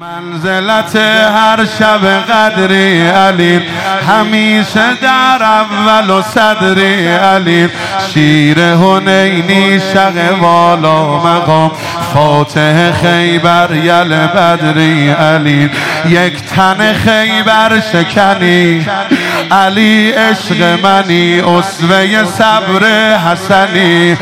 [0.00, 3.60] منزلت هر شب قدری علی
[4.08, 7.68] همیشه در اول و صدری علی
[8.14, 11.70] شیر هنینی شق والا مقام.
[12.14, 15.70] فاتح خیبر یل بدری علی
[16.08, 18.86] یک تن خیبر شکنی.
[19.50, 24.16] علی عشق منی اصوه صبر حسنی.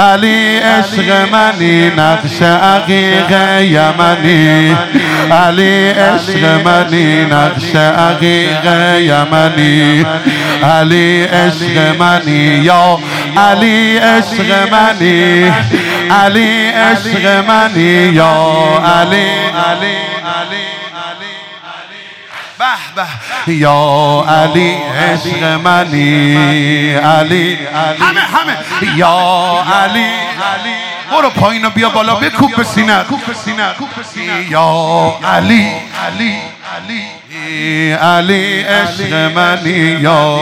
[0.00, 3.30] علی عشق منی نقش عقیق
[3.60, 4.76] یمنی.
[5.30, 8.64] علی عشق منی نقش عقیق
[9.00, 10.06] یمنی.
[10.62, 12.98] علی عشق منی یا
[13.36, 15.52] علی عشق منی.
[16.10, 18.32] علی عشق منی یا
[18.84, 19.30] علی
[19.70, 19.96] علی
[20.34, 20.70] علی
[21.20, 21.26] به
[22.60, 26.94] به یا علی عشق منی.
[26.94, 27.58] علی
[28.00, 28.56] همه همه.
[28.96, 30.04] یا علی.
[30.04, 30.74] علی.
[31.12, 33.04] برو پایین بیا بالا بکوب به سینه
[34.48, 35.72] یا علی.
[36.06, 36.36] علی.
[36.84, 37.20] علی.
[37.92, 40.38] علی عشق منی یا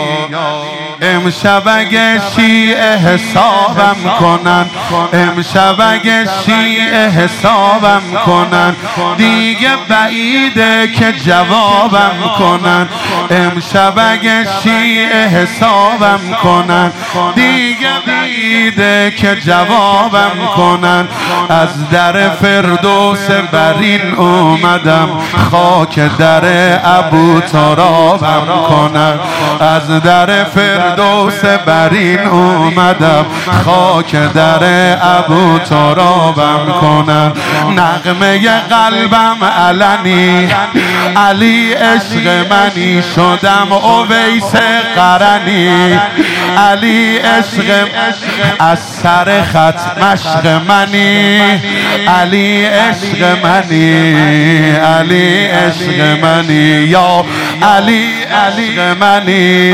[1.03, 4.66] امشب اگه شیعه حسابم کنن
[5.12, 8.77] امشب اگه شیعه حسابم کنن
[9.16, 12.89] دیگه بعیده که جوابم کنن.
[13.31, 16.92] امشب اگه شیعه حسابم کنن
[17.34, 21.09] دیگه بعیده که جوابم کنن.
[21.48, 25.09] از در فردوس برین اومدم
[25.50, 26.28] خاک در
[26.84, 29.15] ابو ترابم کنن
[29.61, 33.27] از در فردوس برین اومدم.
[33.65, 34.62] خاک در
[35.03, 37.33] ابو ترابم کنن
[37.77, 40.49] نغمه قلبم علنی.
[41.17, 44.53] علی عشق منی شدم اویس
[44.97, 45.99] قرنی.
[46.59, 47.89] علی عشق
[48.59, 51.41] از سر خط مشق منی.
[52.09, 54.19] علی عشق منی.
[54.77, 57.25] علی عشق منی یا
[57.62, 59.73] علی عشق منی.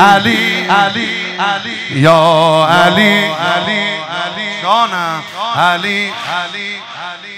[0.00, 2.00] علی علی علی.
[2.00, 3.82] یا علی علی
[4.24, 4.62] علی.
[4.62, 5.22] جانم.
[5.56, 6.78] علی علی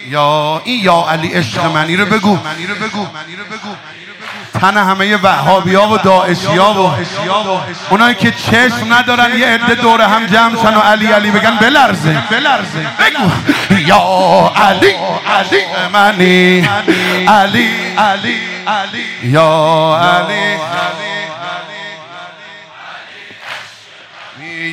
[0.09, 2.99] یا این یا علی عشق منی رو بگو منی رو بگو.
[2.99, 3.75] منی رو بگو.
[4.61, 6.93] تن همه وهابی ها و داعشی ها و
[7.91, 12.23] اونایی که چشم ندارن یه عده دور هم جمع شن و علی علی بگن بلرزه.
[12.99, 13.31] بگو.
[13.87, 14.95] یا علی
[15.27, 16.69] علی منی.
[17.29, 17.90] علی.
[18.01, 18.41] علی.
[18.67, 19.05] علی.
[19.23, 20.61] یا علی.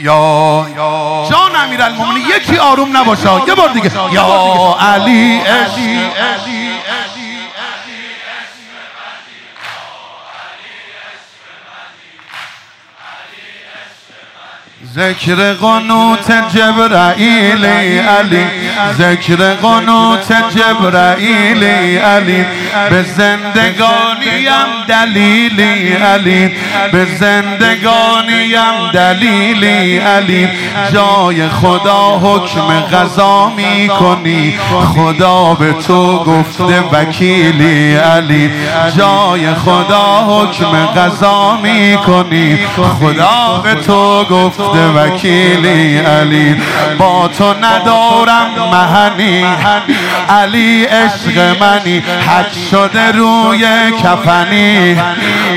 [0.04, 3.30] یا یا جان امیرالمومنین یکی آروم نباشه.
[3.48, 3.92] یه بار دیگه.
[4.14, 5.98] یا علی علی.
[6.06, 6.67] علی.
[14.98, 18.46] ذکر قنوت جبرائیل علی.
[18.98, 21.64] ذکر قنوت جبرائیل
[21.98, 22.46] علی.
[22.90, 26.52] به زندگانیم دلیلی علی.
[26.92, 30.50] به زندگانیم دلیلی علی.
[30.94, 34.60] جای خدا حکم غذا می کنی
[34.96, 38.52] خدا به تو گفته وکیلی علی.
[38.98, 42.60] جای خدا حکم غذا می کنی
[43.00, 46.56] خدا به تو گفته وکیلی علی.
[46.98, 49.46] با تو ندارم مهنی
[50.30, 52.00] علی عشق منی.
[52.00, 53.66] حد شده روی
[54.04, 54.98] کفنی.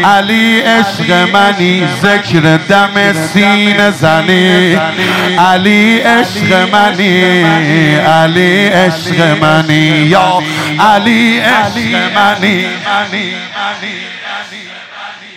[0.05, 1.89] علی عشق منی.
[2.03, 4.79] ذکر دم سین زنی.
[5.39, 7.45] علی عشق منی.
[7.95, 10.07] علی عشق منی.
[10.07, 10.43] یا
[10.81, 12.67] علی عشق منی.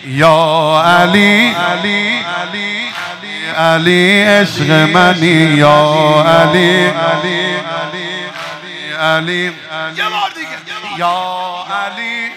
[0.06, 2.84] یا علی علی علی.
[3.56, 7.56] علی عشق منی یا علی علی
[8.98, 9.52] علی علی
[10.98, 12.30] یا علی